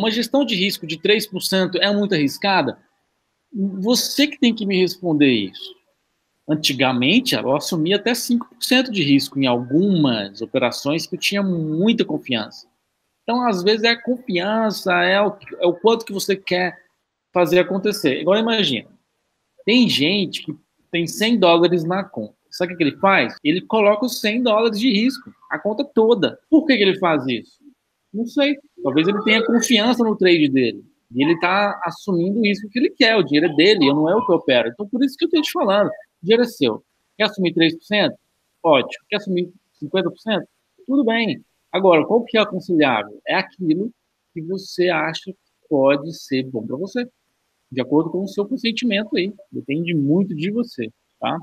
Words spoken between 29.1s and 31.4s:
tenha confiança no trade dele. E ele